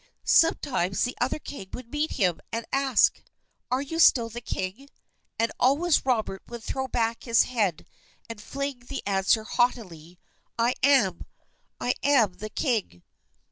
[0.23, 3.21] Sometimes the other king would meet him, and ask,
[3.69, 4.89] "Are you still the king?"
[5.37, 7.85] and always Robert would throw back his head
[8.27, 10.17] and fling the answer haughtily,
[10.57, 11.27] "I am,
[11.79, 13.03] I am the king!"